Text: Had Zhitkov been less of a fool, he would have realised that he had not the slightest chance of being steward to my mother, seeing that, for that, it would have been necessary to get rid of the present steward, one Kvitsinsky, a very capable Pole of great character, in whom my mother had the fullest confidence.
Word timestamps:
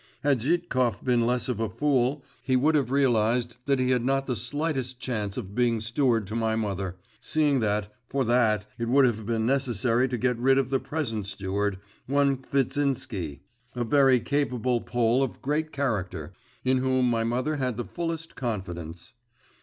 Had 0.23 0.41
Zhitkov 0.41 1.03
been 1.03 1.27
less 1.27 1.47
of 1.47 1.59
a 1.59 1.69
fool, 1.69 2.23
he 2.41 2.55
would 2.55 2.73
have 2.73 2.89
realised 2.89 3.57
that 3.67 3.77
he 3.77 3.91
had 3.91 4.03
not 4.03 4.25
the 4.25 4.35
slightest 4.35 4.99
chance 4.99 5.37
of 5.37 5.53
being 5.53 5.79
steward 5.79 6.25
to 6.25 6.35
my 6.35 6.55
mother, 6.55 6.97
seeing 7.19 7.59
that, 7.59 7.93
for 8.09 8.25
that, 8.25 8.65
it 8.79 8.87
would 8.89 9.05
have 9.05 9.27
been 9.27 9.45
necessary 9.45 10.07
to 10.07 10.17
get 10.17 10.39
rid 10.39 10.57
of 10.57 10.71
the 10.71 10.79
present 10.79 11.27
steward, 11.27 11.77
one 12.07 12.37
Kvitsinsky, 12.37 13.41
a 13.75 13.83
very 13.83 14.19
capable 14.19 14.81
Pole 14.81 15.21
of 15.21 15.39
great 15.39 15.71
character, 15.71 16.33
in 16.65 16.79
whom 16.79 17.07
my 17.07 17.23
mother 17.23 17.57
had 17.57 17.77
the 17.77 17.85
fullest 17.85 18.35
confidence. 18.35 19.13